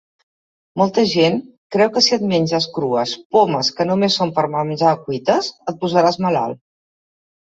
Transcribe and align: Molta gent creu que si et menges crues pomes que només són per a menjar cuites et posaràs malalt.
Molta 0.81 1.01
gent 1.09 1.35
creu 1.75 1.91
que 1.97 2.01
si 2.05 2.15
et 2.17 2.23
menges 2.31 2.65
crues 2.77 3.13
pomes 3.37 3.69
que 3.81 3.87
només 3.89 4.15
són 4.21 4.31
per 4.39 4.45
a 4.47 4.63
menjar 4.71 4.95
cuites 5.03 5.51
et 5.73 5.79
posaràs 5.85 6.19
malalt. 6.27 6.61